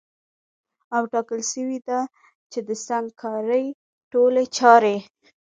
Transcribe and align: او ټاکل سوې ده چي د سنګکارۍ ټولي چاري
او 0.95 1.03
ټاکل 1.13 1.41
سوې 1.53 1.79
ده 1.87 1.99
چي 2.51 2.59
د 2.67 2.69
سنګکارۍ 2.85 3.65
ټولي 4.11 4.45
چاري 4.57 4.97